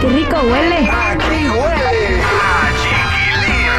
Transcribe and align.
Qué 0.00 0.08
rico 0.08 0.36
huele! 0.42 0.88
Aquí 0.90 1.48
huele 1.48 2.22
a 2.22 2.70
chiquilín. 2.80 3.70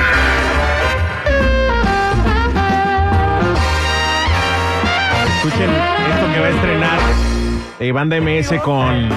Escuchen 5.35 5.69
esto 5.69 6.33
que 6.33 6.39
va 6.39 6.45
a 6.45 6.49
estrenar 6.49 6.99
eh, 7.79 7.91
Banda 7.91 8.21
MS 8.21 8.53
con, 8.63 9.09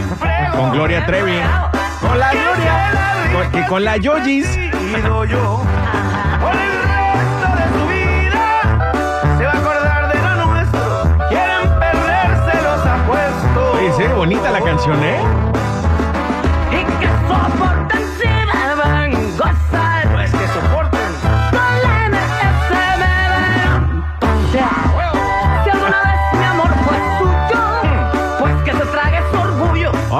con 0.57 0.71
Gloria 0.73 1.05
Trevi. 1.05 1.39
Con 2.01 2.19
la 2.19 2.31
Gloria. 2.33 3.31
Con, 3.33 3.51
que 3.53 3.67
con 3.69 3.85
la 3.85 3.97
Yojis. 3.99 4.57
Ido 4.57 5.25
yo. 5.25 5.63
Por 6.41 6.53
el 6.53 6.73
resto 6.89 7.49
de 7.57 7.65
su 7.75 7.87
vida 7.89 8.45
se 9.39 9.45
va 9.45 9.53
a 9.53 9.59
acordar 9.59 10.13
de 10.13 10.19
lo 10.21 10.47
nuestro. 10.47 11.29
Quieren 11.29 11.79
perderse 11.79 12.63
los 12.63 12.87
apuestos. 12.87 13.75
Oye, 13.75 13.93
sí, 13.97 14.05
bonita 14.15 14.51
la 14.51 14.61
canción, 14.61 15.03
¿eh? 15.05 15.44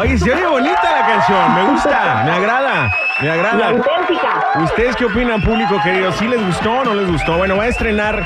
Oye, 0.05 0.19
se 0.19 0.33
oye 0.33 0.47
bonita 0.47 0.83
la 0.83 1.07
canción. 1.07 1.55
Me 1.55 1.63
gusta, 1.71 2.23
me 2.27 2.33
agrada, 2.33 2.91
me 3.23 3.31
agrada. 3.31 3.69
auténtica. 3.69 4.45
¿Ustedes 4.63 4.97
qué 4.97 5.05
opinan, 5.07 5.41
público 5.41 5.81
querido? 5.83 6.13
¿Sí 6.13 6.29
les 6.29 6.45
gustó 6.45 6.73
o 6.73 6.85
no 6.85 6.95
les 6.95 7.11
gustó? 7.11 7.39
Bueno, 7.39 7.57
va 7.57 7.65
a 7.65 7.69
estrenar 7.69 8.23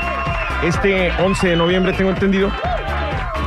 este 0.61 1.11
11 1.21 1.47
de 1.47 1.55
noviembre, 1.55 1.93
tengo 1.93 2.09
entendido. 2.09 2.51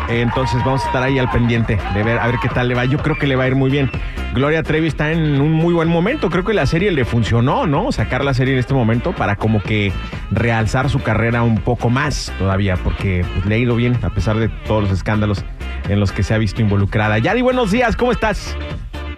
Entonces 0.09 0.63
vamos 0.65 0.83
a 0.85 0.87
estar 0.87 1.03
ahí 1.03 1.19
al 1.19 1.31
pendiente 1.31 1.79
de 1.95 2.03
ver 2.03 2.19
a 2.19 2.27
ver 2.27 2.37
qué 2.41 2.49
tal 2.49 2.69
le 2.69 2.75
va. 2.75 2.85
Yo 2.85 2.99
creo 2.99 3.17
que 3.17 3.27
le 3.27 3.37
va 3.37 3.45
a 3.45 3.49
ir 3.49 3.55
muy 3.55 3.71
bien. 3.71 3.91
Gloria 4.35 4.63
Trevi 4.63 4.89
está 4.89 5.13
en 5.13 5.41
un 5.41 5.53
muy 5.53 5.75
buen 5.75 5.89
momento. 5.89 6.31
Creo 6.31 6.45
que 6.45 6.55
la 6.55 6.67
serie 6.67 6.91
le 6.91 7.05
funcionó, 7.05 7.67
¿no? 7.67 7.93
Sacar 7.93 8.25
la 8.25 8.35
serie 8.35 8.55
en 8.55 8.61
este 8.61 8.75
momento 8.75 9.13
para 9.13 9.37
como 9.37 9.63
que 9.63 9.93
realzar 10.31 10.89
su 10.89 11.03
carrera 11.03 11.43
un 11.43 11.59
poco 11.59 11.91
más 11.91 12.33
todavía, 12.39 12.77
porque 12.77 13.25
pues, 13.35 13.47
le 13.47 13.57
ha 13.57 13.59
ido 13.59 13.77
bien 13.77 13.99
a 14.03 14.11
pesar 14.11 14.37
de 14.37 14.49
todos 14.49 14.85
los 14.85 14.93
escándalos 14.93 15.45
en 15.89 16.01
los 16.01 16.13
que 16.13 16.23
se 16.23 16.35
ha 16.35 16.39
visto 16.39 16.63
involucrada. 16.63 17.19
Yari, 17.19 17.43
buenos 17.43 17.71
días, 17.71 17.97
¿cómo 17.97 18.13
estás? 18.13 18.57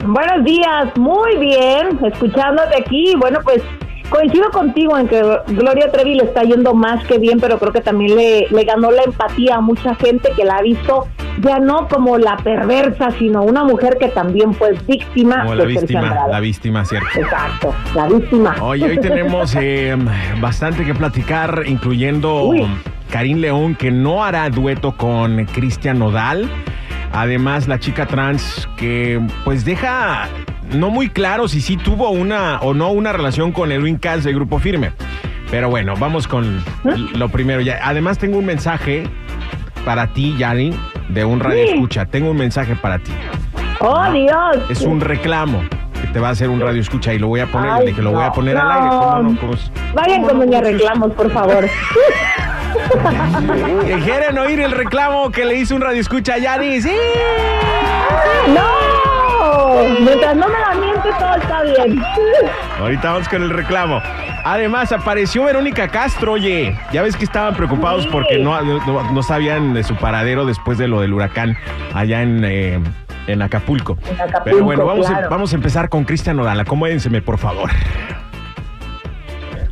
Buenos 0.04 0.44
días, 0.44 0.96
muy 0.98 1.38
bien, 1.38 1.98
escuchándote 2.04 2.76
aquí. 2.78 3.14
Bueno, 3.18 3.38
pues 3.42 3.62
coincido 4.08 4.50
contigo 4.50 4.96
en 4.98 5.08
que 5.08 5.22
Gloria 5.48 5.90
Trevi 5.90 6.14
le 6.14 6.24
está 6.24 6.42
yendo 6.42 6.74
más 6.74 7.04
que 7.06 7.18
bien, 7.18 7.40
pero 7.40 7.58
creo 7.58 7.72
que 7.72 7.80
también 7.80 8.16
le, 8.16 8.46
le 8.50 8.64
ganó 8.64 8.90
la 8.90 9.02
empatía 9.02 9.56
a 9.56 9.60
mucha 9.60 9.94
gente 9.94 10.30
que 10.36 10.44
la 10.44 10.56
ha 10.56 10.62
visto 10.62 11.06
ya 11.40 11.58
no 11.58 11.88
como 11.88 12.18
la 12.18 12.36
perversa, 12.36 13.10
sino 13.18 13.42
una 13.42 13.64
mujer 13.64 13.96
que 13.98 14.08
también 14.08 14.54
fue 14.54 14.72
víctima 14.86 15.42
Como 15.42 15.54
la 15.56 15.64
de 15.64 15.68
víctima, 15.70 16.26
la 16.28 16.40
víctima, 16.40 16.84
¿cierto? 16.84 17.08
Exacto, 17.18 17.74
la 17.94 18.06
víctima. 18.08 18.56
Oye, 18.62 18.84
hoy 18.84 18.98
tenemos 18.98 19.54
eh, 19.58 19.96
bastante 20.40 20.84
que 20.84 20.94
platicar, 20.94 21.62
incluyendo 21.66 22.44
Uy. 22.44 22.66
Karim 23.10 23.38
León, 23.38 23.74
que 23.74 23.90
no 23.90 24.24
hará 24.24 24.48
dueto 24.50 24.96
con 24.96 25.44
Cristian 25.46 25.98
Nodal. 25.98 26.48
Además, 27.12 27.68
la 27.68 27.78
chica 27.78 28.06
trans 28.06 28.68
que 28.76 29.20
pues 29.44 29.64
deja 29.64 30.28
no 30.74 30.90
muy 30.90 31.08
claro 31.08 31.48
si 31.48 31.60
sí 31.60 31.76
tuvo 31.76 32.10
una 32.10 32.58
o 32.60 32.74
no 32.74 32.90
una 32.90 33.12
relación 33.12 33.52
con 33.52 33.72
Edwin 33.72 33.96
Cass 33.96 34.24
de 34.24 34.32
Grupo 34.32 34.58
Firme. 34.58 34.92
Pero 35.50 35.70
bueno, 35.70 35.94
vamos 35.98 36.26
con 36.26 36.62
lo 37.14 37.28
primero. 37.28 37.60
Ya. 37.60 37.78
Además, 37.82 38.18
tengo 38.18 38.38
un 38.38 38.46
mensaje 38.46 39.04
para 39.84 40.12
ti, 40.12 40.34
Yanni, 40.36 40.74
de 41.08 41.24
un 41.24 41.40
radio 41.40 41.64
escucha. 41.64 42.06
Tengo 42.06 42.30
un 42.30 42.36
mensaje 42.36 42.74
para 42.74 42.98
ti. 42.98 43.12
¡Oh, 43.80 44.10
Dios! 44.12 44.70
Es 44.70 44.80
un 44.82 45.00
reclamo 45.00 45.62
que 46.00 46.06
te 46.08 46.18
va 46.18 46.28
a 46.28 46.30
hacer 46.32 46.48
un 46.48 46.60
radio 46.60 46.80
escucha 46.80 47.12
y 47.14 47.18
lo 47.18 47.28
voy 47.28 47.40
a 47.40 47.46
poner, 47.46 47.70
Ay, 47.70 47.80
le 47.80 47.86
dije, 47.86 48.02
lo 48.02 48.12
voy 48.12 48.22
a 48.22 48.28
no, 48.28 48.32
poner 48.32 48.56
al 48.56 48.70
aire. 48.70 48.88
¿Cómo 48.88 49.22
no? 49.22 49.38
Vayan 49.94 50.22
¿cómo 50.22 50.28
con? 50.28 50.38
Doña 50.40 50.60
Reclamos, 50.60 51.12
por 51.12 51.30
favor. 51.30 51.68
Que 53.86 53.98
quieren 54.00 54.36
oír 54.38 54.60
el 54.60 54.72
reclamo 54.72 55.30
que 55.30 55.44
le 55.44 55.56
hizo 55.56 55.74
un 55.74 55.80
radio 55.80 56.00
escucha 56.00 56.34
a 56.34 56.38
Yanni. 56.38 56.80
¡Sí! 56.82 56.92
¡No! 58.48 58.83
Todo 61.18 61.34
está 61.36 61.62
bien. 61.62 62.02
Ahorita 62.80 63.12
vamos 63.12 63.28
con 63.28 63.42
el 63.42 63.50
reclamo. 63.50 64.00
Además, 64.44 64.92
apareció 64.92 65.44
Verónica 65.44 65.88
Castro, 65.88 66.32
oye. 66.32 66.76
Ya 66.92 67.02
ves 67.02 67.16
que 67.16 67.24
estaban 67.24 67.54
preocupados 67.54 68.02
Sí. 68.04 68.08
porque 68.12 68.38
no, 68.38 68.60
no, 68.62 69.12
no 69.12 69.22
sabían 69.22 69.72
de 69.74 69.82
su 69.84 69.96
paradero 69.96 70.44
después 70.44 70.76
de 70.78 70.86
lo 70.88 71.00
del 71.00 71.12
huracán 71.14 71.56
allá 71.94 72.20
en, 72.22 72.44
eh, 72.44 72.78
en 73.26 73.40
Acapulco. 73.42 73.96
En 74.10 74.20
Acapulco, 74.20 74.42
Pero 74.44 74.64
bueno, 74.64 74.84
vamos, 74.84 75.06
a, 75.08 75.12
claro. 75.12 75.30
vamos 75.30 75.52
a 75.52 75.56
empezar 75.56 75.88
con 75.88 76.04
Cristian 76.04 76.36
Nodal. 76.36 76.60
Acomódenseme, 76.60 77.22
por 77.22 77.38
favor. 77.38 77.70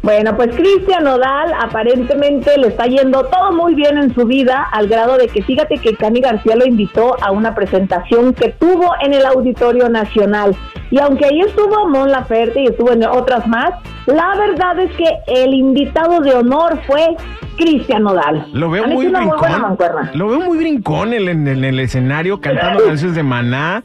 Bueno, 0.03 0.35
pues 0.37 0.51
Cristian 0.57 1.05
Nodal 1.05 1.53
aparentemente 1.61 2.59
le 2.59 2.69
está 2.69 2.87
yendo 2.87 3.25
todo 3.27 3.53
muy 3.53 3.77
bien 3.77 3.97
en 3.99 4.13
su 4.13 4.25
vida, 4.27 4.67
al 4.73 4.89
grado 4.89 5.17
de 5.17 5.29
que 5.29 5.43
fíjate 5.45 5.79
que 5.79 5.95
Cani 5.95 6.21
García 6.21 6.57
lo 6.57 6.67
invitó 6.67 7.15
a 7.23 7.31
una 7.31 7.55
presentación 7.55 8.35
que 8.35 8.49
tuvo 8.49 8.95
en 9.01 9.13
el 9.15 9.25
Auditorio 9.25 9.89
Nacional. 9.89 10.57
Y 10.93 10.99
aunque 11.01 11.25
ahí 11.25 11.41
estuvo 11.41 11.89
Mon 11.89 12.11
Laferte 12.11 12.61
y 12.63 12.67
estuvo 12.67 12.93
en 12.93 13.03
otras 13.05 13.47
más, 13.49 13.71
la 14.07 14.37
verdad 14.37 14.79
es 14.79 14.93
que 14.95 15.07
el 15.27 15.55
invitado 15.55 16.21
de 16.21 16.35
honor 16.35 16.79
fue 16.87 17.17
Cristian 17.57 18.03
Nodal. 18.03 18.47
Lo 18.53 18.71
veo 18.71 18.87
muy 18.87 19.07
brincón. 19.07 19.77
Lo 20.15 20.29
veo 20.29 20.41
muy 20.41 20.59
brincón 20.59 21.15
en, 21.15 21.29
en- 21.29 21.49
en 21.49 21.65
el 21.65 21.81
escenario 21.81 22.41
cantando 22.41 22.85
canciones 22.87 23.17
de 23.17 23.23
maná. 23.23 23.83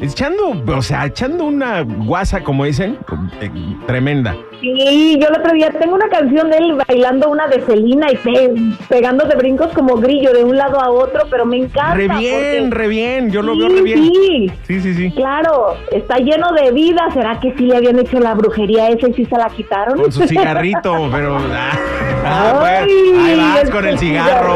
Echando, 0.00 0.54
o 0.76 0.82
sea, 0.82 1.06
echando 1.06 1.44
una 1.44 1.82
guasa, 1.82 2.40
como 2.44 2.64
dicen, 2.64 2.98
eh, 3.40 3.50
tremenda. 3.86 4.36
Sí, 4.60 5.18
yo 5.20 5.28
el 5.28 5.36
otro 5.40 5.52
día 5.52 5.70
tengo 5.70 5.94
una 5.94 6.08
canción 6.08 6.50
de 6.50 6.56
él 6.58 6.78
bailando 6.88 7.28
una 7.30 7.46
de 7.48 7.60
Celina 7.60 8.06
y 8.12 8.16
pe- 8.16 8.52
pegándose 8.88 9.36
brincos 9.36 9.68
como 9.72 9.96
grillo 9.96 10.32
de 10.32 10.42
un 10.44 10.56
lado 10.56 10.80
a 10.80 10.90
otro, 10.90 11.22
pero 11.30 11.46
me 11.46 11.56
encanta. 11.58 11.94
Re 11.94 12.08
bien, 12.08 12.68
porque- 12.68 12.76
re 12.82 12.88
bien. 12.88 13.30
Yo 13.30 13.42
lo 13.42 13.54
Sí, 13.54 13.58
veo 13.60 13.68
re 13.68 13.82
bien. 13.82 13.98
Sí, 14.04 14.52
Sí, 14.64 14.80
sí, 14.80 14.94
sí. 14.94 15.10
claro, 15.12 15.76
está 15.92 16.16
lleno 16.18 16.52
de 16.52 16.72
vida. 16.72 17.08
¿Será 17.12 17.38
que 17.40 17.52
sí 17.56 17.64
le 17.66 17.76
habían 17.76 17.98
hecho 17.98 18.18
la 18.20 18.34
brujería 18.34 18.88
esa 18.88 19.08
y 19.08 19.14
sí 19.14 19.24
se 19.24 19.36
la 19.36 19.48
quitaron? 19.48 19.98
Con 20.00 20.12
su 20.12 20.26
cigarrito, 20.26 21.08
pero. 21.12 21.38
Ah, 21.38 21.70
ah, 22.24 22.80
Ay, 22.82 22.90
ahí 23.16 23.36
vas 23.62 23.70
con 23.70 23.86
el 23.86 23.98
cigarro. 23.98 24.54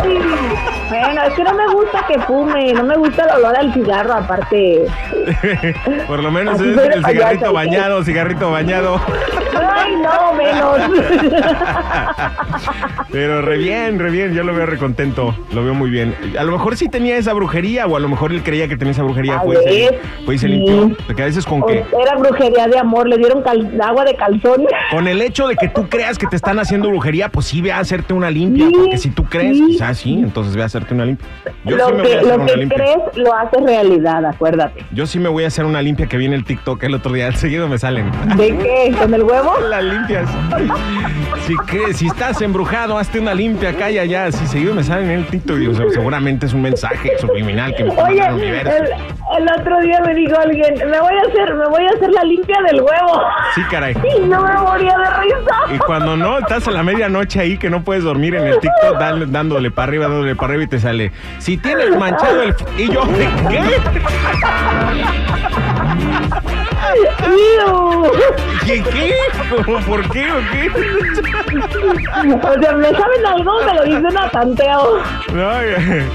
Ay, 0.00 0.18
bueno, 0.88 1.22
es 1.22 1.34
que 1.34 1.44
no 1.44 1.54
me 1.54 1.66
gusta 1.68 2.04
que 2.06 2.18
fume, 2.20 2.72
no 2.72 2.84
me 2.84 2.96
gusta 2.96 3.24
el 3.24 3.30
olor 3.30 3.56
al 3.56 3.72
cigarro, 3.72 4.14
aparte. 4.14 4.86
Por 6.06 6.22
lo 6.22 6.30
menos 6.30 6.60
es 6.60 6.76
el 6.76 7.04
cigarrito 7.04 7.52
bañado, 7.52 8.02
cigarrito 8.04 8.50
bañado. 8.50 9.00
Ay, 9.60 9.96
no, 9.96 9.98
menos. 9.98 10.07
Pero 13.10 13.42
re 13.42 13.58
bien, 13.58 13.98
re 13.98 14.10
bien. 14.10 14.34
Yo 14.34 14.44
lo 14.44 14.54
veo 14.54 14.66
re 14.66 14.76
contento. 14.78 15.34
Lo 15.52 15.64
veo 15.64 15.74
muy 15.74 15.90
bien. 15.90 16.14
A 16.38 16.44
lo 16.44 16.52
mejor 16.52 16.76
sí 16.76 16.88
tenía 16.88 17.16
esa 17.16 17.32
brujería, 17.32 17.86
o 17.86 17.96
a 17.96 18.00
lo 18.00 18.08
mejor 18.08 18.32
él 18.32 18.42
creía 18.42 18.68
que 18.68 18.76
tenía 18.76 18.92
esa 18.92 19.02
brujería. 19.02 19.36
A 19.36 19.40
Fue 19.40 19.56
y 20.26 20.32
y 20.34 20.38
se 20.38 20.48
limpió. 20.48 20.90
Porque 21.06 21.22
a 21.22 21.26
veces 21.26 21.44
con 21.46 21.64
que. 21.66 21.84
Era 22.00 22.16
brujería 22.16 22.66
de 22.68 22.78
amor, 22.78 23.08
le 23.08 23.16
dieron 23.16 23.42
cal- 23.42 23.78
agua 23.82 24.04
de 24.04 24.14
calzón. 24.14 24.66
Con 24.90 25.08
el 25.08 25.22
hecho 25.22 25.48
de 25.48 25.56
que 25.56 25.68
tú 25.68 25.88
creas 25.88 26.18
que 26.18 26.26
te 26.26 26.36
están 26.36 26.58
haciendo 26.58 26.88
brujería, 26.88 27.28
pues 27.30 27.46
sí 27.46 27.62
ve 27.62 27.72
a 27.72 27.78
hacerte 27.78 28.12
una 28.14 28.30
limpia. 28.30 28.66
Sí, 28.66 28.72
porque 28.74 28.98
si 28.98 29.10
tú 29.10 29.24
crees, 29.24 29.56
sí. 29.56 29.66
quizás 29.68 29.98
sí, 29.98 30.14
entonces 30.14 30.54
ve 30.54 30.62
a 30.62 30.66
hacerte 30.66 30.94
una 30.94 31.04
limpia. 31.04 31.26
Yo 31.64 31.76
lo 31.76 31.86
sí 31.86 31.92
me 31.94 32.02
voy 32.02 32.02
a 32.02 32.04
que, 32.12 32.18
hacer 32.18 32.28
lo 32.28 32.34
una 32.42 32.46
que 32.46 32.56
limpia. 32.56 32.76
crees 32.78 32.98
lo 33.16 33.34
haces 33.34 33.62
realidad, 33.62 34.24
acuérdate. 34.26 34.84
Yo 34.92 35.06
sí 35.06 35.18
me 35.18 35.28
voy 35.28 35.44
a 35.44 35.48
hacer 35.48 35.64
una 35.64 35.82
limpia 35.82 36.06
que 36.06 36.16
viene 36.16 36.36
el 36.36 36.44
TikTok 36.44 36.82
el 36.84 36.94
otro 36.94 37.12
día. 37.12 37.32
Seguido 37.38 37.68
me 37.68 37.78
salen. 37.78 38.10
¿De 38.36 38.56
qué? 38.56 38.94
¿Con 38.98 39.12
el 39.14 39.22
huevo? 39.22 39.54
Las 39.68 39.84
limpias. 39.84 40.28
Si, 41.46 41.54
que, 41.66 41.94
si 41.94 42.06
estás 42.06 42.40
embrujado, 42.42 42.98
hazte 42.98 43.18
una 43.20 43.34
limpia 43.34 43.70
acá 43.70 43.90
y 43.90 43.98
allá. 43.98 44.30
Si 44.32 44.46
seguido 44.46 44.74
me 44.74 44.82
salen 44.84 45.10
en 45.10 45.18
el 45.20 45.26
TikTok, 45.26 45.58
seguramente 45.92 46.46
es 46.46 46.52
un 46.52 46.62
mensaje 46.62 47.12
subliminal 47.18 47.74
que 47.74 47.84
me 47.84 47.90
está 47.90 48.04
Oye, 48.04 48.26
el 48.26 48.34
universo. 48.34 48.84
El 49.38 49.60
otro 49.60 49.80
día 49.80 50.00
me 50.04 50.14
dijo 50.14 50.36
alguien, 50.38 50.74
me 50.90 51.00
voy 51.00 51.14
a 51.14 51.28
hacer, 51.28 51.54
me 51.54 51.66
voy 51.66 51.84
a 51.84 51.90
hacer 51.96 52.10
la 52.10 52.22
limpia 52.24 52.56
del 52.70 52.80
huevo. 52.80 53.22
Sí, 53.54 53.62
caray. 53.70 53.94
Y 54.18 54.20
no 54.26 54.40
me 54.42 54.52
moría 54.54 54.94
de 54.98 55.22
risa. 55.22 55.74
Y 55.74 55.78
cuando 55.78 56.16
no, 56.16 56.38
estás 56.38 56.66
a 56.66 56.70
la 56.70 56.82
medianoche 56.82 57.40
ahí 57.40 57.58
que 57.58 57.68
no 57.70 57.82
puedes 57.82 58.04
dormir 58.04 58.34
en 58.34 58.46
el 58.46 58.58
TikTok 58.58 58.98
dale- 58.98 59.26
dándole 59.26 59.70
para 59.70 59.88
arriba, 59.88 60.08
dándole 60.08 60.34
para 60.34 60.48
arriba 60.48 60.64
y 60.64 60.66
te 60.68 60.80
sale. 60.80 61.12
Si 61.38 61.56
tienes 61.58 61.96
manchado 61.96 62.42
el... 62.42 62.50
f-", 62.50 62.64
Y 62.78 62.90
yo, 62.90 63.02
¿qué? 63.50 63.60
¿Qué? 68.66 68.82
¿Qué? 68.82 69.14
¿Cómo, 69.64 69.78
¿Por 69.80 70.08
qué 70.10 70.30
o 70.30 70.36
qué? 70.52 70.70
O 70.70 72.62
sea, 72.62 72.72
¿me 72.74 72.90
saben 72.90 73.26
algo? 73.26 73.52
Me 73.64 73.74
lo 73.74 73.84
dicen 73.84 74.18
a 74.18 74.28
tanteo. 74.30 74.98
No, 75.32 75.50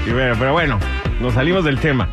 y 0.06 0.10
bueno, 0.12 0.34
pero 0.38 0.52
bueno, 0.52 0.78
nos 1.20 1.34
salimos 1.34 1.64
del 1.64 1.78
tema. 1.80 2.08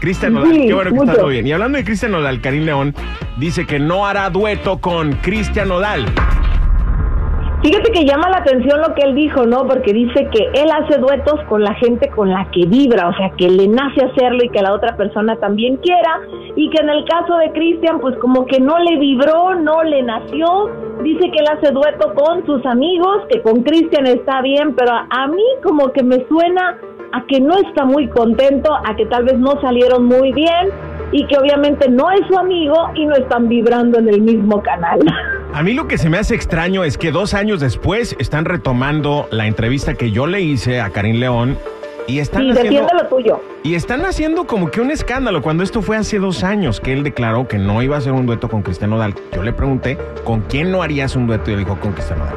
Cristian 0.00 0.34
Nodal, 0.34 0.52
Sí, 0.52 0.66
qué 0.66 0.74
bueno 0.74 0.90
que 0.90 0.96
mucho. 0.96 1.10
está 1.12 1.20
todo 1.22 1.30
bien. 1.30 1.46
Y 1.46 1.52
hablando 1.52 1.78
de 1.78 1.84
Cristian 1.84 2.12
Nodal, 2.12 2.40
Karim 2.40 2.64
León 2.64 2.94
dice 3.36 3.66
que 3.66 3.78
no 3.78 4.06
hará 4.06 4.28
dueto 4.30 4.78
con 4.78 5.12
Cristian 5.14 5.68
Nodal. 5.68 6.04
Fíjate 7.64 7.92
que 7.92 8.04
llama 8.04 8.28
la 8.28 8.38
atención 8.38 8.82
lo 8.82 8.94
que 8.94 9.04
él 9.04 9.14
dijo, 9.14 9.46
¿no? 9.46 9.66
Porque 9.66 9.94
dice 9.94 10.28
que 10.30 10.50
él 10.52 10.68
hace 10.70 10.98
duetos 10.98 11.40
con 11.48 11.62
la 11.62 11.72
gente 11.76 12.10
con 12.10 12.28
la 12.28 12.46
que 12.50 12.66
vibra, 12.66 13.08
o 13.08 13.14
sea, 13.16 13.30
que 13.38 13.48
le 13.48 13.66
nace 13.68 14.04
hacerlo 14.04 14.44
y 14.44 14.50
que 14.50 14.60
la 14.60 14.74
otra 14.74 14.94
persona 14.98 15.36
también 15.36 15.78
quiera, 15.78 16.20
y 16.56 16.68
que 16.68 16.82
en 16.82 16.90
el 16.90 17.06
caso 17.06 17.38
de 17.38 17.52
Cristian, 17.52 18.00
pues 18.00 18.18
como 18.18 18.44
que 18.44 18.60
no 18.60 18.78
le 18.80 18.98
vibró, 18.98 19.54
no 19.54 19.82
le 19.82 20.02
nació. 20.02 20.68
Dice 21.02 21.30
que 21.30 21.38
él 21.38 21.46
hace 21.50 21.72
dueto 21.72 22.12
con 22.14 22.44
sus 22.44 22.66
amigos, 22.66 23.22
que 23.30 23.40
con 23.40 23.62
Cristian 23.62 24.08
está 24.08 24.42
bien, 24.42 24.74
pero 24.74 24.92
a, 24.92 25.06
a 25.08 25.26
mí 25.28 25.44
como 25.62 25.90
que 25.90 26.02
me 26.02 26.22
suena 26.28 26.78
a 27.14 27.24
que 27.28 27.40
no 27.40 27.56
está 27.56 27.84
muy 27.84 28.08
contento, 28.08 28.74
a 28.74 28.96
que 28.96 29.06
tal 29.06 29.24
vez 29.24 29.38
no 29.38 29.60
salieron 29.60 30.04
muy 30.06 30.32
bien 30.32 30.68
y 31.12 31.24
que 31.28 31.38
obviamente 31.38 31.88
no 31.88 32.10
es 32.10 32.20
su 32.28 32.36
amigo 32.36 32.90
y 32.96 33.06
no 33.06 33.14
están 33.14 33.48
vibrando 33.48 33.98
en 34.00 34.08
el 34.08 34.20
mismo 34.20 34.60
canal. 34.62 34.98
A 35.54 35.62
mí 35.62 35.72
lo 35.72 35.86
que 35.86 35.98
se 35.98 36.10
me 36.10 36.18
hace 36.18 36.34
extraño 36.34 36.82
es 36.82 36.98
que 36.98 37.12
dos 37.12 37.32
años 37.32 37.60
después 37.60 38.16
están 38.18 38.44
retomando 38.44 39.28
la 39.30 39.46
entrevista 39.46 39.94
que 39.94 40.10
yo 40.10 40.26
le 40.26 40.40
hice 40.40 40.80
a 40.80 40.90
Karim 40.90 41.20
León 41.20 41.56
y 42.08 42.18
están 42.18 42.42
Sí, 42.42 42.50
haciendo... 42.50 42.88
lo 42.92 43.06
tuyo. 43.06 43.40
Y 43.62 43.76
están 43.76 44.04
haciendo 44.04 44.48
como 44.48 44.72
que 44.72 44.80
un 44.80 44.90
escándalo 44.90 45.42
cuando 45.42 45.62
esto 45.62 45.80
fue 45.80 45.96
hace 45.96 46.18
dos 46.18 46.42
años 46.42 46.80
que 46.80 46.92
él 46.92 47.04
declaró 47.04 47.46
que 47.46 47.58
no 47.58 47.80
iba 47.84 47.94
a 47.94 47.98
hacer 48.00 48.12
un 48.12 48.26
dueto 48.26 48.48
con 48.48 48.62
Cristian 48.62 48.90
Nodal. 48.90 49.14
Yo 49.32 49.44
le 49.44 49.52
pregunté, 49.52 49.96
¿con 50.24 50.40
quién 50.40 50.72
no 50.72 50.82
harías 50.82 51.14
un 51.14 51.28
dueto? 51.28 51.52
Y 51.52 51.54
él 51.54 51.60
dijo, 51.60 51.78
con 51.78 51.92
Cristian 51.92 52.18
Nodal. 52.18 52.34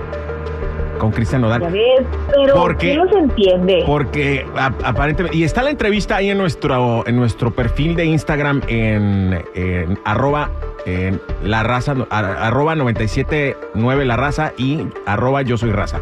Con 0.97 1.11
Cristian 1.11 1.41
Ya 1.41 1.47
Nodal. 1.47 1.71
ves, 1.71 2.01
pero 2.33 2.53
¿Por 2.55 2.77
qué? 2.77 2.87
¿quién 2.93 2.97
los 3.05 3.11
entiende? 3.15 3.83
Porque 3.85 4.45
a- 4.55 4.73
aparentemente, 4.83 5.37
y 5.37 5.43
está 5.43 5.63
la 5.63 5.69
entrevista 5.69 6.15
ahí 6.17 6.29
en 6.29 6.37
nuestro, 6.37 7.07
en 7.07 7.15
nuestro 7.15 7.51
perfil 7.51 7.95
de 7.95 8.05
Instagram 8.05 8.61
en, 8.67 9.43
en 9.55 9.99
arroba 10.05 10.49
en 10.87 11.21
la 11.43 11.63
raza, 11.63 11.95
arroba 12.09 12.73
979 12.75 14.05
la 14.05 14.15
raza 14.15 14.53
y 14.57 14.87
arroba 15.05 15.41
yo 15.41 15.57
soy 15.57 15.71
raza. 15.71 15.99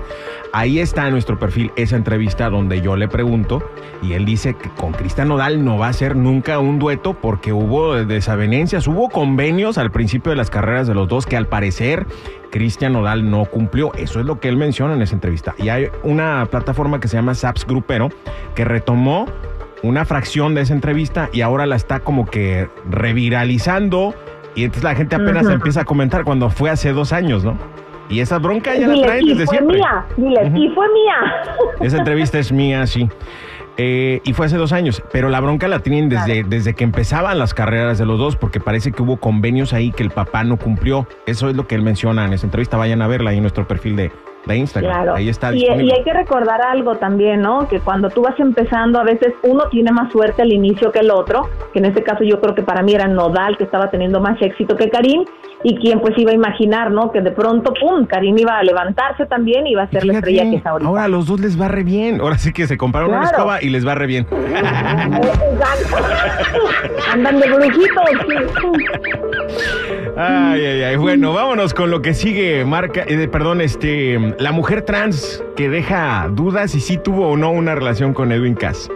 Ahí 0.54 0.80
está 0.80 1.08
en 1.08 1.14
nuestro 1.14 1.40
perfil 1.40 1.72
esa 1.76 1.96
entrevista 1.96 2.52
donde 2.52 2.82
yo 2.82 2.96
le 2.96 3.08
pregunto 3.08 3.68
y 4.04 4.14
él 4.14 4.26
dice 4.26 4.54
que 4.54 4.70
con 4.70 4.94
Cristian 4.94 5.30
Nodal 5.30 5.66
no 5.66 5.80
va 5.80 5.88
a 5.88 5.94
ser 5.94 6.16
nunca 6.16 6.60
un 6.60 6.78
dueto 6.78 7.16
porque 7.16 7.52
hubo 7.52 7.96
desavenencias, 7.96 8.88
hubo 8.88 9.10
convenios 9.10 9.80
al 9.80 9.92
principio 9.92 10.30
de 10.30 10.36
las 10.36 10.52
carreras 10.52 10.86
de 10.86 10.94
los 10.94 11.08
dos 11.08 11.26
que 11.26 11.36
al 11.36 11.48
parecer 11.48 12.06
Cristian 12.52 12.94
Nodal 12.94 13.30
no 13.30 13.46
cumplió. 13.46 13.92
Eso 13.96 14.20
es 14.20 14.26
lo 14.28 14.40
que 14.40 14.50
él 14.50 14.56
menciona 14.56 14.94
en 14.94 15.02
esa 15.02 15.16
entrevista. 15.16 15.56
Y 15.58 15.70
hay 15.70 15.90
una 16.04 16.48
plataforma 16.52 17.00
que 17.00 17.08
se 17.08 17.18
llama 17.18 17.34
Saps 17.34 17.66
Grupero 17.66 18.10
que 18.54 18.66
retomó 18.66 19.26
una 19.84 20.06
fracción 20.06 20.56
de 20.56 20.62
esa 20.62 20.74
entrevista 20.74 21.30
y 21.34 21.42
ahora 21.42 21.66
la 21.66 21.76
está 21.76 22.00
como 22.00 22.26
que 22.26 22.70
reviralizando 22.90 24.16
y 24.56 24.63
entonces 24.63 24.84
la 24.84 24.96
gente 24.96 25.16
apenas 25.16 25.48
empieza 25.48 25.81
a 25.81 25.86
comentar 25.86 26.24
cuando 26.24 26.50
fue 26.50 26.69
hace 26.69 26.92
dos 26.94 27.13
años, 27.13 27.44
¿no? 27.44 27.57
Y 28.10 28.19
esa 28.19 28.38
bronca 28.40 28.75
ya 28.75 28.88
la 28.88 29.02
traen 29.02 29.25
desde 29.25 29.46
fue 29.46 29.57
siempre. 29.57 29.78
mía, 29.78 30.06
dile, 30.16 30.46
Ujú. 30.48 30.57
y 30.57 30.69
fue 30.69 30.86
mía. 30.94 31.34
Esa 31.81 31.98
entrevista 31.98 32.38
es 32.40 32.52
mía, 32.52 32.86
sí. 32.88 33.10
Eh, 33.78 34.22
y 34.24 34.31
fue 34.34 34.46
hace 34.46 34.56
dos 34.57 34.72
años, 34.72 35.04
pero 35.12 35.28
la 35.28 35.42
bronca 35.42 35.68
la 35.68 35.80
tienen 35.80 36.07
desde, 36.07 36.44
desde 36.44 36.75
que 36.75 36.84
empezaban 36.86 37.38
las 37.40 37.54
carreras 37.54 37.98
de 37.98 38.06
los 38.06 38.18
dos, 38.19 38.36
porque 38.38 38.60
parece 38.62 38.92
que 38.92 39.02
hubo 39.02 39.18
convenios 39.18 39.74
ahí 39.74 39.92
que 39.92 40.04
el 40.04 40.12
papá 40.12 40.44
no 40.44 40.58
cumplió. 40.58 41.08
Eso 41.25 41.50
es 41.50 41.56
lo 41.56 41.68
que 41.68 41.75
él 41.75 41.81
menciona 41.81 42.25
en 42.25 42.34
esa 42.34 42.46
entrevista. 42.46 42.78
Vayan 42.78 43.01
a 43.01 43.08
verla 43.08 43.31
ahí 43.31 43.38
en 43.38 43.44
nuestro 43.44 43.68
perfil 43.68 43.96
de, 43.98 44.12
de 44.45 44.57
Instagram. 44.57 44.92
Claro. 44.94 45.15
Ahí 45.15 45.30
está 45.30 45.53
y, 45.53 45.63
y 45.63 45.92
hay 45.92 46.03
que 46.03 46.13
recordar 46.13 46.62
algo 46.62 46.95
también, 46.95 47.42
¿no? 47.42 47.68
Que 47.68 47.80
cuando 47.80 48.09
tú 48.09 48.21
vas 48.21 48.39
empezando, 48.39 49.00
a 49.00 49.03
veces 49.03 49.33
uno 49.44 49.68
tiene 49.69 49.92
más 49.92 50.12
suerte 50.12 50.42
al 50.42 50.51
inicio 50.53 50.92
que 50.92 51.00
el 51.00 51.12
otro, 51.12 51.50
que 51.74 51.80
en 51.80 51.86
este 51.86 52.03
caso 52.03 52.24
yo 52.24 52.39
creo 52.39 52.53
que 52.56 52.62
para 52.63 52.81
mí 52.83 52.94
era 52.94 53.07
Nodal, 53.07 53.57
que 53.57 53.63
estaba 53.63 53.89
teniendo 53.89 54.19
más 54.19 54.42
éxito 54.42 54.75
que 54.75 54.89
Karim, 54.89 55.24
y 55.63 55.75
quien 55.77 56.00
pues 56.00 56.13
iba 56.18 56.31
a 56.31 56.36
imaginar, 56.36 56.92
¿no? 56.92 57.12
Que 57.12 57.21
de 57.21 57.31
pronto, 57.31 57.74
¡pum!, 57.80 58.06
Karim 58.06 58.38
iba 58.38 58.57
a 58.59 58.63
levantarse 58.63 59.25
también 59.25 59.65
y 59.68 59.71
iba 59.71 59.83
a 59.83 59.89
ser 59.89 60.06
la 60.06 60.13
estrella 60.13 60.44
que 60.44 60.56
es 60.57 60.65
ahorita. 60.65 60.88
ahora 60.89 61.03
a 61.06 61.07
los 61.07 61.25
dos 61.27 61.39
les 61.39 61.59
va 61.59 61.68
re 61.68 61.83
bien. 61.83 62.21
Ahora 62.21 62.38
sí 62.38 62.53
que 62.53 62.68
se 62.68 62.77
compraron 62.77 63.09
una 63.09 63.21
Claro. 63.21 63.38
escoba 63.38 63.63
y 63.63 63.69
les 63.69 63.86
va 63.88 63.95
re 63.95 64.06
bien. 64.06 64.27
Exacto. 64.31 65.95
Andan 67.12 67.39
de 67.39 67.50
brujitos. 67.50 68.06
Ay, 70.18 70.65
ay, 70.65 70.83
ay. 70.83 70.95
Bueno, 70.95 71.33
vámonos 71.33 71.74
con 71.74 71.91
lo 71.91 72.01
que 72.01 72.13
sigue. 72.13 72.63
Marca, 72.65 73.03
eh, 73.07 73.27
perdón, 73.27 73.62
este, 73.62 74.18
la 74.40 74.52
mujer 74.52 74.82
trans 74.84 75.44
que 75.56 75.70
deja 75.70 76.28
dudas 76.32 76.72
si 76.72 76.80
sí 76.80 76.98
tuvo 76.98 77.30
o 77.30 77.38
no 77.38 77.52
una 77.52 77.76
relación 77.76 78.14
con 78.14 78.32
Edwin 78.32 78.56
Cass. 78.56 78.90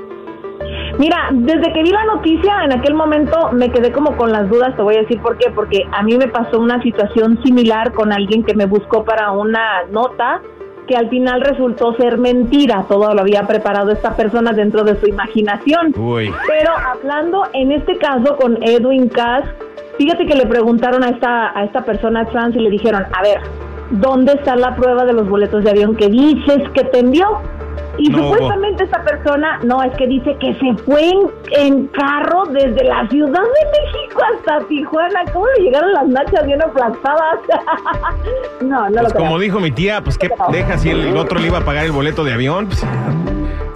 Mira, 0.97 1.29
desde 1.31 1.71
que 1.71 1.81
vi 1.81 1.91
la 1.91 2.03
noticia, 2.03 2.65
en 2.65 2.73
aquel 2.73 2.93
momento 2.93 3.51
me 3.53 3.71
quedé 3.71 3.91
como 3.91 4.17
con 4.17 4.33
las 4.33 4.49
dudas, 4.49 4.75
te 4.75 4.81
voy 4.81 4.95
a 4.95 5.01
decir 5.01 5.21
por 5.21 5.37
qué, 5.37 5.49
porque 5.51 5.83
a 5.91 6.03
mí 6.03 6.17
me 6.17 6.27
pasó 6.27 6.59
una 6.59 6.81
situación 6.81 7.41
similar 7.43 7.93
con 7.93 8.11
alguien 8.11 8.43
que 8.43 8.53
me 8.53 8.65
buscó 8.65 9.05
para 9.05 9.31
una 9.31 9.83
nota 9.91 10.41
que 10.87 10.97
al 10.97 11.07
final 11.09 11.41
resultó 11.41 11.93
ser 11.93 12.17
mentira, 12.17 12.83
todo 12.89 13.13
lo 13.13 13.21
había 13.21 13.43
preparado 13.43 13.91
esta 13.91 14.17
persona 14.17 14.51
dentro 14.51 14.83
de 14.83 14.99
su 14.99 15.07
imaginación. 15.07 15.93
Uy. 15.95 16.33
Pero 16.47 16.71
hablando 16.75 17.43
en 17.53 17.71
este 17.71 17.97
caso 17.97 18.35
con 18.35 18.61
Edwin 18.63 19.07
Cass, 19.07 19.43
fíjate 19.97 20.25
que 20.25 20.35
le 20.35 20.47
preguntaron 20.47 21.03
a 21.03 21.09
esta, 21.09 21.57
a 21.57 21.63
esta 21.63 21.85
persona 21.85 22.25
trans 22.25 22.55
y 22.55 22.59
le 22.59 22.71
dijeron, 22.71 23.05
a 23.13 23.21
ver, 23.21 23.39
¿dónde 23.91 24.33
está 24.33 24.55
la 24.55 24.75
prueba 24.75 25.05
de 25.05 25.13
los 25.13 25.27
boletos 25.29 25.63
de 25.63 25.71
avión 25.71 25.95
que 25.95 26.07
dices 26.09 26.63
que 26.73 26.83
te 26.85 26.99
envió? 26.99 27.25
Y 27.97 28.07
No 28.09 28.19
supuestamente 28.19 28.85
esta 28.85 29.03
persona, 29.03 29.59
no, 29.63 29.83
es 29.83 29.93
que 29.97 30.07
dice 30.07 30.33
que 30.39 30.53
se 30.55 30.73
fue 30.85 31.09
en, 31.09 31.19
en 31.51 31.87
carro 31.87 32.45
desde 32.45 32.85
la 32.85 33.05
Ciudad 33.09 33.33
de 33.41 33.81
México 33.81 34.21
hasta 34.37 34.65
Tijuana. 34.69 35.25
¿Cómo 35.33 35.45
le 35.57 35.63
llegaron 35.65 35.91
las 35.91 36.07
nachas 36.07 36.45
bien 36.45 36.61
aplastadas? 36.61 37.39
no, 38.61 38.89
no 38.89 38.89
lo 38.89 39.01
Pues 39.01 39.13
creo. 39.13 39.25
como 39.25 39.37
dijo 39.39 39.59
mi 39.59 39.71
tía, 39.71 40.01
pues 40.01 40.17
qué 40.17 40.29
deja 40.49 40.77
si 40.77 40.91
el, 40.91 41.07
el 41.07 41.17
otro 41.17 41.39
le 41.39 41.47
iba 41.47 41.57
a 41.57 41.65
pagar 41.65 41.85
el 41.85 41.91
boleto 41.91 42.23
de 42.23 42.31
avión. 42.33 42.67
Pues, 42.67 42.85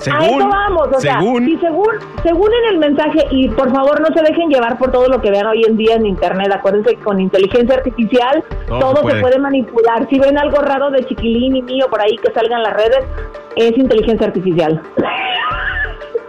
según, 0.04 0.22
a 0.22 0.26
eso 0.26 0.48
vamos, 0.50 0.88
o 0.96 1.00
sea, 1.00 1.20
según, 1.20 1.48
y 1.48 1.58
según, 1.58 1.90
según 2.24 2.50
en 2.54 2.74
el 2.74 2.80
mensaje, 2.80 3.28
y 3.32 3.50
por 3.50 3.72
favor 3.72 4.00
no 4.02 4.08
se 4.16 4.22
dejen 4.24 4.50
llevar 4.50 4.78
por 4.78 4.92
todo 4.92 5.08
lo 5.08 5.22
que 5.22 5.32
vean 5.32 5.48
hoy 5.48 5.64
en 5.68 5.78
día 5.78 5.96
en 5.96 6.06
internet, 6.06 6.52
acuérdense 6.54 6.96
que 6.96 7.04
con 7.04 7.20
inteligencia 7.20 7.76
artificial 7.76 8.44
Todo 8.68 8.80
todo, 8.80 8.92
se 8.92 8.98
se, 8.98 9.02
puede. 9.04 9.22
puede. 9.22 9.40
manipular. 9.40 10.08
Si 10.10 10.20
ven 10.20 10.38
algo 10.38 10.58
raro 10.62 10.90
de 10.92 11.04
chiquilín 11.06 11.56
y 11.56 11.62
mío 11.62 11.88
por 11.90 12.02
ahí 12.02 12.16
que 12.18 12.32
salga 12.34 12.58
en 12.58 12.64
las 12.64 12.74
redes, 12.74 13.06
es 13.56 13.78
inteligencia 13.78 14.28
artificial. 14.28 14.82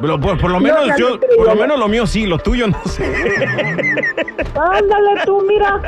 Pero 0.05 0.21
por, 0.21 0.39
por 0.39 0.51
lo 0.51 0.61
No, 0.61 0.65
menos 0.65 0.87
ya 0.89 0.97
yo, 0.97 1.11
no 1.11 1.19
por 1.37 1.47
lo 1.47 1.55
¿no? 1.55 1.61
menos 1.63 1.79
lo 1.79 1.89
mío 1.89 2.07
sí, 2.07 2.27
lo 2.27 2.39
tuyo 2.39 2.67
no 2.67 2.79
sé. 2.85 3.05
Ándale 4.55 5.23
tú, 5.25 5.43
mira. 5.49 5.81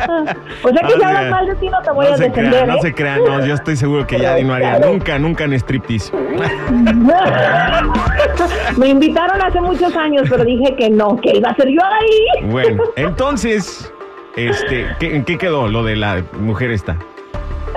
O 0.63 0.69
sea 0.71 0.81
que 0.83 0.95
si 0.95 1.03
Ah, 1.03 1.09
hablas 1.09 1.31
mal 1.31 1.47
de 1.47 1.55
ti 1.57 1.69
no 1.69 1.83
te 1.83 1.91
voy 1.91 2.07
no 2.07 2.13
a 2.13 2.17
defender, 2.17 2.49
crean, 2.51 2.69
no 2.69 2.75
¿eh? 2.77 2.79
se 2.83 2.95
crean, 2.95 3.25
no, 3.25 3.45
yo 3.47 3.55
estoy 3.55 3.77
seguro 3.77 4.07
que 4.07 4.19
ya 4.19 4.39
no 4.43 4.55
haría 4.55 4.79
nunca, 4.79 5.19
nunca 5.19 5.45
en 5.45 5.53
striptease. 5.55 6.13
Me 8.77 8.89
invitaron 8.89 9.41
hace 9.43 9.61
muchos 9.61 9.95
años, 9.97 10.27
pero 10.29 10.45
dije 10.45 10.75
que 10.77 10.91
no, 10.91 11.17
que 11.21 11.37
iba 11.37 11.51
a 11.51 11.55
ser 11.55 11.69
yo 11.69 11.81
ahí. 11.85 12.45
Bueno, 12.51 12.85
entonces, 12.97 13.93
este, 14.37 14.87
¿qué, 14.99 15.17
¿en 15.17 15.25
qué 15.25 15.39
quedó 15.39 15.69
lo 15.69 15.83
de 15.85 15.97
la 15.97 16.23
mujer 16.41 16.71
esta? 16.71 16.97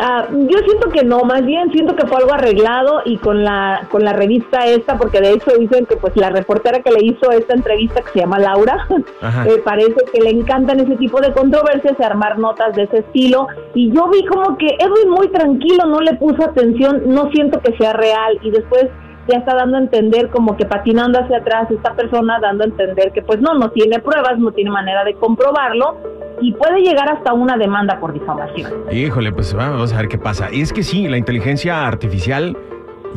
Ah, 0.02 0.28
yo 0.32 0.58
siento 0.60 0.90
que 0.90 1.04
no, 1.04 1.24
más 1.24 1.46
bien 1.46 1.72
siento 1.72 1.96
que 1.96 2.08
fue 2.08 2.20
algo 2.20 2.34
arreglado 2.34 3.02
y 3.06 3.18
con 3.18 3.44
la 3.44 3.86
con 3.92 4.04
la 4.04 4.14
revista 4.14 4.66
esta, 4.66 4.98
porque 4.98 5.20
de 5.20 5.34
hecho 5.34 5.52
dicen 5.58 5.86
que 5.86 5.98
pues 5.98 6.16
la 6.16 6.30
reportera 6.30 6.82
que 6.82 6.92
le 6.92 7.04
hizo 7.04 7.32
esta 7.32 7.54
entrevista 7.54 8.02
que 8.02 8.12
se 8.12 8.20
llama 8.20 8.40
Laura, 8.40 8.88
eh, 9.46 9.62
parece 9.64 9.98
que 10.14 10.22
le 10.22 10.30
encantan 10.30 10.80
ese 10.80 10.96
tipo 10.96 11.20
de 11.20 11.34
controversias 11.34 12.00
armar 12.00 12.40
notas 12.40 12.76
de 12.76 12.84
ese 12.84 13.00
estilo. 13.00 13.48
Y 13.74 13.92
yo 13.92 14.08
vi 14.10 14.26
como 14.26 14.58
que 14.58 14.68
Edwin 14.80 15.10
muy 15.10 15.28
tranquilo, 15.30 15.86
no 15.86 16.00
le 16.00 16.16
puso 16.16 16.44
atención, 16.44 17.04
no 17.06 17.30
siento 17.32 17.60
que 17.60 17.76
sea 17.78 17.94
real. 17.94 18.40
Y 18.42 18.52
después 18.52 18.88
ya 19.32 19.40
está 19.40 19.56
dando 19.56 19.78
a 19.78 19.82
entender 19.82 20.30
como 20.30 20.58
que 20.58 20.66
patinando 20.66 21.20
hacia 21.20 21.38
atrás 21.38 21.70
esta 21.72 21.94
persona 21.94 22.40
dando 22.40 22.64
a 22.64 22.68
entender 22.68 23.12
que 23.12 23.22
pues 23.22 23.40
no, 23.40 23.54
no 23.54 23.72
tiene 23.72 24.00
pruebas, 24.00 24.38
no 24.40 24.52
tiene 24.52 24.72
manera 24.72 25.04
de 25.04 25.14
comprobarlo 25.16 25.98
y 26.42 26.54
puede 26.54 26.82
llegar 26.82 27.10
hasta 27.10 27.34
una 27.34 27.58
demanda 27.58 28.00
por 28.00 28.14
difamación. 28.14 28.72
Híjole, 28.92 29.32
pues 29.32 29.54
vamos 29.54 29.94
a 29.94 29.98
ver 29.98 30.08
qué 30.08 30.18
pasa. 30.18 30.50
Y 30.52 30.62
es 30.62 30.72
que 30.74 30.84
sí, 30.84 31.08
la 31.08 31.18
inteligencia 31.18 31.86
artificial 31.86 32.58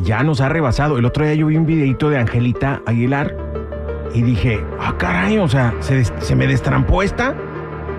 ya 0.03 0.23
nos 0.23 0.41
ha 0.41 0.49
rebasado. 0.49 0.97
El 0.97 1.05
otro 1.05 1.23
día 1.25 1.33
yo 1.35 1.47
vi 1.47 1.57
un 1.57 1.65
videito 1.65 2.09
de 2.09 2.17
Angelita 2.17 2.81
Aguilar 2.85 3.35
Y 4.13 4.21
dije, 4.21 4.63
ah, 4.79 4.93
caray, 4.97 5.37
o 5.37 5.47
sea, 5.47 5.73
se, 5.79 6.03
se 6.03 6.35
me 6.35 6.47
destrampó 6.47 7.01
esta 7.01 7.33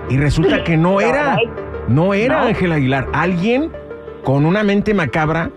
y 0.09 0.17
resulta 0.17 0.63
que 0.63 0.77
no 0.77 1.01
era, 1.01 1.37
no 1.87 2.13
era 2.13 2.41
No. 2.41 2.47
Ángel 2.47 2.71
Aguilar. 2.71 3.07
Alguien 3.13 3.71
con 4.23 4.45
una 4.45 4.63
mente 4.63 4.93
macabra 4.93 5.49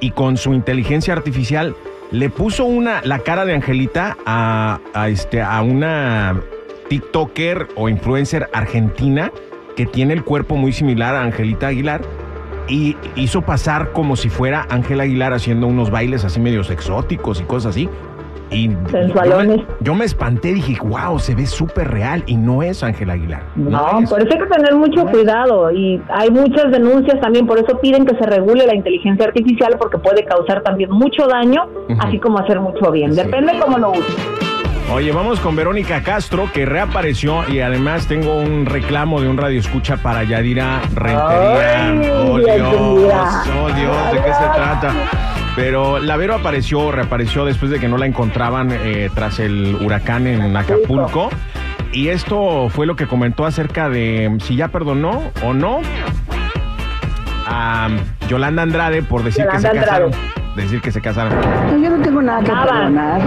y 0.00 0.10
con 0.12 0.36
su 0.36 0.54
inteligencia 0.54 1.12
artificial 1.12 1.74
le 2.10 2.28
puso 2.30 2.64
una, 2.64 3.00
la 3.04 3.20
cara 3.20 3.44
de 3.44 3.54
Angelita 3.54 4.16
a, 4.26 4.80
a 4.94 5.08
este, 5.08 5.42
a 5.42 5.62
una 5.62 6.40
TikToker 6.88 7.68
o 7.76 7.88
influencer 7.88 8.48
argentina 8.52 9.30
que 9.76 9.86
tiene 9.86 10.14
el 10.14 10.24
cuerpo 10.24 10.56
muy 10.56 10.72
similar 10.72 11.14
a 11.14 11.22
Angelita 11.22 11.68
Aguilar 11.68 12.02
y 12.68 12.96
hizo 13.16 13.42
pasar 13.42 13.92
como 13.92 14.16
si 14.16 14.28
fuera 14.28 14.66
Ángel 14.70 15.00
Aguilar 15.00 15.32
haciendo 15.32 15.66
unos 15.66 15.90
bailes 15.90 16.24
así 16.24 16.40
medios 16.40 16.70
exóticos 16.70 17.40
y 17.40 17.44
cosas 17.44 17.70
así. 17.70 17.88
Y 18.50 18.70
Sensualones. 18.90 19.58
Yo, 19.58 19.62
me, 19.62 19.74
yo 19.80 19.94
me 19.94 20.04
espanté, 20.04 20.54
dije, 20.54 20.78
wow, 20.82 21.18
se 21.18 21.34
ve 21.34 21.46
súper 21.46 21.88
real 21.88 22.22
y 22.26 22.36
no 22.36 22.62
es 22.62 22.82
Ángel 22.82 23.10
Aguilar. 23.10 23.42
No, 23.56 24.00
es. 24.00 24.10
por 24.10 24.20
eso 24.20 24.32
hay 24.32 24.38
que 24.38 24.46
tener 24.46 24.74
mucho 24.74 25.06
cuidado 25.06 25.70
y 25.70 26.00
hay 26.08 26.30
muchas 26.30 26.70
denuncias 26.70 27.20
también, 27.20 27.46
por 27.46 27.58
eso 27.58 27.78
piden 27.80 28.04
que 28.04 28.16
se 28.16 28.26
regule 28.26 28.66
la 28.66 28.74
inteligencia 28.74 29.26
artificial 29.26 29.76
porque 29.78 29.98
puede 29.98 30.24
causar 30.24 30.62
también 30.62 30.90
mucho 30.90 31.26
daño, 31.26 31.68
así 32.00 32.18
como 32.18 32.38
hacer 32.38 32.60
mucho 32.60 32.90
bien. 32.90 33.14
Sí. 33.14 33.22
Depende 33.22 33.58
cómo 33.60 33.78
lo 33.78 33.90
uses. 33.92 34.40
Oye, 34.92 35.12
vamos 35.12 35.38
con 35.38 35.54
Verónica 35.54 36.02
Castro, 36.02 36.50
que 36.52 36.66
reapareció 36.66 37.48
y 37.48 37.60
además 37.60 38.08
tengo 38.08 38.36
un 38.36 38.66
reclamo 38.66 39.20
de 39.20 39.28
un 39.28 39.36
radio 39.36 39.60
escucha 39.60 39.98
para 39.98 40.24
Yadira 40.24 40.80
Rentería. 40.92 41.86
Ay, 41.86 42.10
oh, 42.10 42.38
Dios, 42.38 42.74
oh, 42.74 43.68
Dios, 43.72 44.12
¿de 44.12 44.18
qué 44.18 44.34
se 44.34 44.44
trata? 44.52 44.92
Pero 45.56 45.98
la 45.98 46.16
Vero 46.16 46.34
apareció, 46.34 46.90
reapareció 46.92 47.44
después 47.44 47.70
de 47.70 47.78
que 47.80 47.88
no 47.88 47.98
la 47.98 48.06
encontraban 48.06 48.70
eh, 48.72 49.10
tras 49.14 49.40
el 49.40 49.76
huracán 49.80 50.26
en 50.26 50.56
Acapulco. 50.56 51.28
Y 51.92 52.08
esto 52.08 52.68
fue 52.68 52.86
lo 52.86 52.94
que 52.96 53.06
comentó 53.06 53.44
acerca 53.44 53.88
de 53.88 54.36
si 54.44 54.54
ya 54.56 54.68
perdonó 54.68 55.32
o 55.44 55.52
no 55.52 55.80
a 57.46 57.88
Yolanda 58.28 58.62
Andrade 58.62 59.02
por 59.02 59.24
decir 59.24 59.44
que 59.50 59.58
se 59.58 59.70
casaron. 59.70 60.12
Andrade. 60.12 60.30
Decir 60.56 60.80
que 60.80 60.92
se 60.92 61.00
casaron. 61.00 61.32
No, 61.72 61.78
yo 61.82 61.90
no 61.90 62.02
tengo 62.02 62.22
nada 62.22 62.42
que 62.42 62.52
Nada. 62.52 62.66
perdonar, 62.66 63.20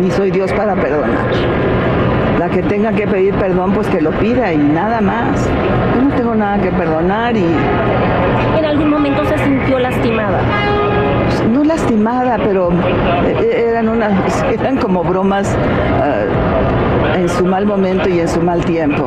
ni 0.00 0.10
soy 0.10 0.30
Dios 0.30 0.52
para 0.52 0.74
perdonar. 0.74 1.26
La 2.38 2.48
que 2.48 2.62
tenga 2.62 2.92
que 2.92 3.06
pedir 3.06 3.34
perdón, 3.34 3.72
pues 3.72 3.86
que 3.88 4.00
lo 4.00 4.10
pida 4.12 4.52
y 4.52 4.58
nada 4.58 5.00
más. 5.00 5.46
Yo 5.94 6.02
no 6.02 6.14
tengo 6.14 6.34
nada 6.34 6.58
que 6.60 6.70
perdonar 6.72 7.36
y 7.36 7.44
En 8.58 8.64
algún 8.64 8.90
momento 8.90 9.24
se 9.26 9.38
sintió 9.38 9.78
lastimada. 9.78 10.40
Lastimada, 11.70 12.36
pero 12.38 12.70
eh, 13.26 13.66
eran 13.68 13.88
unas, 13.88 14.42
eran 14.50 14.76
como 14.76 15.04
bromas 15.04 15.56
ah, 16.02 17.16
en 17.16 17.28
su 17.28 17.44
mal 17.44 17.64
momento 17.64 18.08
y 18.08 18.18
en 18.18 18.28
su 18.28 18.40
mal 18.40 18.64
tiempo. 18.64 19.06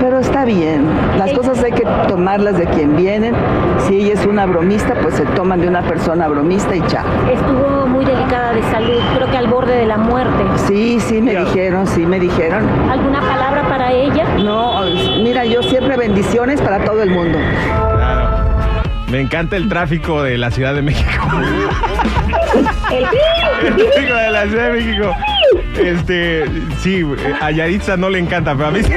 Pero 0.00 0.20
está 0.20 0.44
bien, 0.44 0.86
las 1.18 1.32
cosas 1.32 1.62
hay 1.64 1.72
que 1.72 1.84
tomarlas 2.06 2.56
de 2.56 2.66
quien 2.66 2.94
vienen. 2.94 3.34
Si 3.80 3.96
ella 3.96 4.14
es 4.14 4.24
una 4.26 4.46
bromista, 4.46 4.94
pues 5.02 5.14
se 5.14 5.24
toman 5.26 5.60
de 5.60 5.66
una 5.66 5.82
persona 5.82 6.28
bromista 6.28 6.76
y 6.76 6.82
chao. 6.82 7.04
Estuvo 7.32 7.86
muy 7.88 8.04
delicada 8.04 8.52
de 8.52 8.62
salud, 8.70 9.00
creo 9.16 9.30
que 9.30 9.36
al 9.36 9.48
borde 9.48 9.74
de 9.74 9.86
la 9.86 9.96
muerte. 9.96 10.44
Sí, 10.68 11.00
sí 11.00 11.20
me 11.20 11.34
dijeron, 11.34 11.86
sí 11.88 12.06
me 12.06 12.20
dijeron. 12.20 12.64
¿Alguna 12.88 13.20
palabra 13.20 13.68
para 13.68 13.90
ella? 13.90 14.24
No, 14.38 14.82
mira, 15.20 15.44
yo 15.44 15.62
siempre 15.64 15.96
bendiciones 15.96 16.60
para 16.60 16.84
todo 16.84 17.02
el 17.02 17.10
mundo. 17.10 17.38
Me 19.10 19.20
encanta 19.20 19.56
el 19.56 19.68
tráfico 19.68 20.22
de 20.22 20.36
la 20.36 20.50
Ciudad 20.50 20.74
de 20.74 20.82
México. 20.82 21.10
El 22.90 23.04
El 23.66 23.76
tráfico 23.76 24.14
de 24.14 24.30
la 24.30 24.46
Ciudad 24.46 24.66
de 24.66 24.72
México. 24.72 25.16
Este, 25.78 26.44
sí, 26.82 27.02
a 27.40 27.50
Yaritza 27.50 27.96
no 27.96 28.10
le 28.10 28.18
encanta, 28.18 28.54
pero 28.54 28.66
a 28.66 28.70
mí 28.70 28.82
sí. 28.82 28.92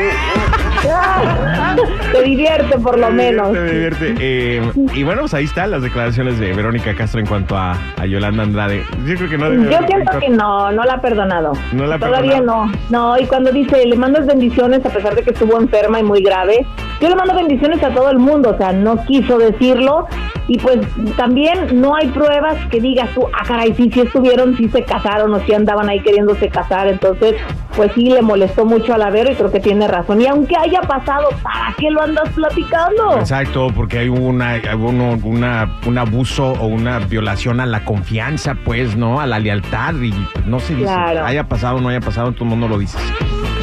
Te 2.11 2.23
divierte 2.23 2.77
por 2.79 2.97
lo 2.97 3.09
menos. 3.11 3.51
Me 3.51 3.71
divierte. 3.71 4.15
Eh, 4.19 4.71
y 4.93 5.03
bueno, 5.03 5.21
pues 5.21 5.33
ahí 5.33 5.45
están 5.45 5.71
las 5.71 5.81
declaraciones 5.81 6.39
de 6.39 6.53
Verónica 6.53 6.93
Castro 6.95 7.19
en 7.19 7.25
cuanto 7.25 7.55
a, 7.57 7.77
a 7.97 8.05
Yolanda 8.05 8.43
Andrade. 8.43 8.83
Yo 9.05 9.15
creo 9.15 9.29
que 9.29 9.37
no 9.37 9.49
debe 9.49 9.69
Yo 9.69 9.77
haber 9.77 9.89
siento 9.89 10.19
que 10.19 10.29
no, 10.29 10.71
no 10.71 10.83
la 10.83 10.93
ha 10.93 11.01
perdonado. 11.01 11.53
No 11.71 11.85
la 11.85 11.95
ha 11.95 11.99
Todavía 11.99 12.37
perdonado. 12.39 12.65
no. 12.89 13.11
No, 13.15 13.19
y 13.19 13.25
cuando 13.25 13.51
dice, 13.51 13.85
le 13.85 13.95
mandas 13.95 14.25
bendiciones 14.25 14.85
a 14.85 14.89
pesar 14.89 15.15
de 15.15 15.23
que 15.23 15.31
estuvo 15.31 15.59
enferma 15.59 15.99
y 15.99 16.03
muy 16.03 16.21
grave, 16.21 16.65
yo 16.99 17.09
le 17.09 17.15
mando 17.15 17.33
bendiciones 17.35 17.81
a 17.83 17.89
todo 17.89 18.09
el 18.09 18.17
mundo, 18.19 18.51
o 18.51 18.57
sea, 18.57 18.73
no 18.73 19.03
quiso 19.05 19.37
decirlo. 19.37 20.07
Y 20.47 20.57
pues 20.57 20.79
también 21.15 21.79
no 21.81 21.95
hay 21.95 22.07
pruebas 22.07 22.55
que 22.69 22.79
digas 22.81 23.09
tú, 23.13 23.25
ah, 23.33 23.43
caray, 23.47 23.73
sí, 23.75 23.89
sí 23.93 24.01
estuvieron, 24.01 24.57
sí 24.57 24.67
se 24.69 24.83
casaron 24.83 25.33
o 25.33 25.39
sí 25.41 25.53
andaban 25.53 25.87
ahí 25.89 25.99
queriéndose 26.01 26.49
casar. 26.49 26.87
Entonces, 26.87 27.35
pues 27.75 27.91
sí 27.93 28.09
le 28.09 28.21
molestó 28.21 28.65
mucho 28.65 28.93
a 28.93 28.97
la 28.97 29.09
Vero 29.11 29.31
y 29.31 29.35
creo 29.35 29.51
que 29.51 29.59
tiene 29.59 29.87
razón. 29.87 30.19
Y 30.21 30.27
aunque 30.27 30.55
haya 30.57 30.81
pasado, 30.81 31.29
¿para 31.43 31.73
qué 31.77 31.89
lo 31.89 32.01
andas 32.01 32.29
platicando? 32.35 33.17
Exacto, 33.19 33.67
porque 33.75 33.99
hay 33.99 34.09
una, 34.09 34.59
uno- 34.77 35.17
una, 35.23 35.79
un 35.87 35.97
abuso 35.97 36.53
o 36.53 36.65
una 36.67 36.99
violación 36.99 37.59
a 37.59 37.65
la 37.65 37.85
confianza, 37.85 38.55
pues, 38.65 38.95
¿no? 38.97 39.21
A 39.21 39.25
la 39.27 39.39
lealtad 39.39 39.93
y 40.01 40.11
pues, 40.33 40.45
no 40.47 40.59
se 40.59 40.73
dice. 40.75 40.85
Claro. 40.87 41.25
Haya 41.25 41.43
pasado 41.45 41.77
o 41.77 41.81
no 41.81 41.89
haya 41.89 42.01
pasado, 42.01 42.31
todo 42.33 42.43
el 42.45 42.49
mundo 42.49 42.67
lo 42.67 42.77
dice. 42.77 42.97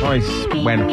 No, 0.02 0.12
es, 0.12 0.48
bueno, 0.62 0.86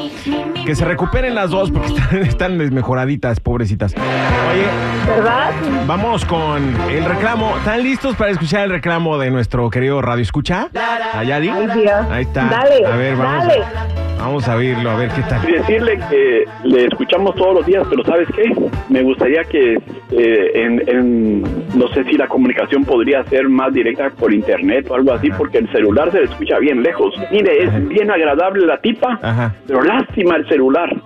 que 0.65 0.75
se 0.75 0.85
recuperen 0.85 1.35
las 1.35 1.49
dos 1.51 1.71
porque 1.71 1.87
están, 1.95 2.17
están 2.23 2.57
desmejoraditas, 2.57 3.39
pobrecitas. 3.39 3.93
Oye, 3.93 4.65
¿Verdad? 5.07 5.51
vamos 5.87 6.25
con 6.25 6.75
el 6.89 7.05
reclamo. 7.05 7.57
¿Están 7.57 7.83
listos 7.83 8.15
para 8.15 8.31
escuchar 8.31 8.63
el 8.65 8.71
reclamo 8.71 9.17
de 9.17 9.31
nuestro 9.31 9.69
querido 9.69 10.01
Radio 10.01 10.23
Escucha? 10.23 10.69
¿Ayadi? 11.13 11.49
Ay, 11.49 11.67
Dios. 11.81 12.05
Ahí 12.09 12.23
está. 12.23 12.45
Dale, 12.45 12.85
a 12.85 12.95
ver, 12.95 13.15
vamos, 13.15 13.47
dale. 13.47 14.04
Vamos 14.19 14.47
a 14.47 14.55
oírlo, 14.55 14.89
a 14.89 14.95
ver 14.95 15.09
qué 15.09 15.21
tal. 15.23 15.47
y 15.49 15.53
decirle 15.53 15.99
que 16.09 16.45
le 16.63 16.85
escuchamos 16.85 17.35
todos 17.35 17.55
los 17.55 17.65
días, 17.65 17.85
pero 17.89 18.03
¿sabes 18.05 18.27
qué? 18.35 18.51
Me 18.89 19.01
gustaría 19.03 19.43
que 19.43 19.73
eh, 20.11 20.51
en, 20.55 20.81
en- 20.89 21.41
no 21.77 21.87
sé 21.89 22.03
si 22.05 22.13
la 22.13 22.27
comunicación 22.27 22.83
podría 22.85 23.23
ser 23.25 23.47
más 23.49 23.73
directa 23.73 24.09
por 24.11 24.33
internet 24.33 24.87
o 24.89 24.95
algo 24.95 25.13
así, 25.13 25.29
porque 25.37 25.59
el 25.59 25.71
celular 25.71 26.11
se 26.11 26.19
le 26.19 26.25
escucha 26.25 26.57
bien 26.59 26.81
lejos. 26.83 27.13
Mire, 27.31 27.63
es 27.65 27.87
bien 27.89 28.09
agradable 28.11 28.65
la 28.65 28.77
tipa, 28.79 29.19
Ajá. 29.21 29.53
pero 29.67 29.81
lástima 29.83 30.35
el 30.37 30.47
celular. 30.47 30.89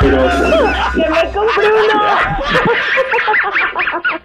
Pero, 0.00 0.16
¡Que 0.94 1.00
me 1.10 1.32
compré 1.34 1.66
uno! 1.66 2.02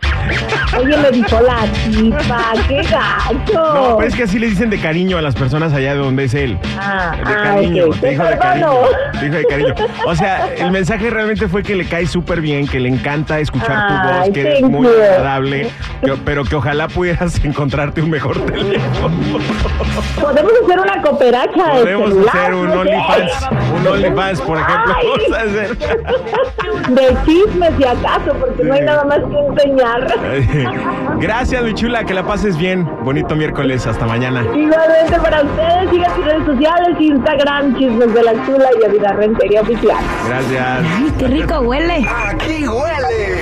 Oye, 0.77 0.97
me 0.97 1.11
dijo 1.11 1.39
la 1.41 1.65
tipa, 1.89 2.39
qué 2.67 2.81
gacho. 2.83 3.53
No, 3.73 3.95
pero 3.97 4.07
es 4.09 4.15
que 4.15 4.23
así 4.23 4.39
le 4.39 4.47
dicen 4.47 4.69
de 4.69 4.79
cariño 4.79 5.17
a 5.17 5.21
las 5.21 5.35
personas 5.35 5.73
allá 5.73 5.93
de 5.93 5.99
donde 5.99 6.25
es 6.25 6.33
él. 6.33 6.57
Ah, 6.79 7.13
De 7.15 7.21
ah, 7.33 7.41
cariño, 7.43 7.85
ok. 7.87 7.95
te 7.99 8.09
dijo 8.09 8.23
de 8.23 8.37
cariño. 8.37 8.71
Te 9.13 9.25
dijo 9.25 9.35
de 9.37 9.45
cariño. 9.45 9.75
O 10.05 10.15
sea, 10.15 10.47
el 10.57 10.71
mensaje 10.71 11.09
realmente 11.09 11.47
fue 11.47 11.63
que 11.63 11.75
le 11.75 11.85
cae 11.85 12.05
súper 12.07 12.41
bien, 12.41 12.67
que 12.67 12.79
le 12.79 12.89
encanta 12.89 13.39
escuchar 13.39 13.87
tu 13.87 13.93
voz, 14.19 14.29
que 14.33 14.41
eres 14.41 14.61
muy 14.61 14.87
you. 14.87 14.93
agradable, 14.93 15.69
que- 16.03 16.13
pero 16.25 16.43
que 16.43 16.55
ojalá 16.55 16.87
pudieras 16.87 17.39
encontrarte 17.43 18.01
un 18.01 18.09
mejor 18.09 18.39
teléfono. 18.45 19.15
Podemos 20.19 20.51
hacer 20.63 20.79
una 20.79 21.01
cooperacha 21.01 21.63
de 21.73 21.79
Podemos 21.81 22.09
celular, 22.09 22.37
hacer 22.37 22.53
un. 22.53 22.69
OnlyFans, 22.71 23.49
un 23.73 23.87
OnlyFans, 23.87 24.41
por 24.41 24.57
ejemplo. 24.57 24.93
Ay. 24.95 25.07
Vamos 25.07 25.37
a 25.37 25.41
hacer. 25.41 25.77
De 26.89 27.17
chismes, 27.25 27.73
si 27.77 27.83
acaso, 27.83 28.33
porque 28.39 28.63
no 28.63 28.73
hay 28.73 28.81
nada 28.81 29.03
más 29.03 29.19
que 29.19 29.39
enseñar. 29.39 30.07
Gracias, 31.19 31.63
mi 31.63 31.73
chula, 31.73 32.03
que 32.03 32.13
la 32.13 32.23
pases 32.23 32.57
bien. 32.57 32.87
Bonito 33.03 33.35
miércoles, 33.35 33.85
hasta 33.87 34.05
mañana. 34.05 34.41
Igualmente 34.55 35.19
para 35.21 35.43
ustedes, 35.43 35.89
sigan 35.91 36.15
sus 36.15 36.25
redes 36.25 36.45
sociales, 36.45 36.97
Instagram, 36.99 37.77
Chismes 37.77 38.13
de 38.13 38.23
la 38.23 38.45
Chula 38.45 38.69
y 38.75 38.91
Vida 38.91 39.13
Rentería 39.13 39.61
Oficial. 39.61 39.97
Gracias. 40.27 41.13
¡Qué 41.17 41.27
rico 41.27 41.59
huele! 41.59 42.05
Aquí 42.29 42.67
huele 42.67 43.41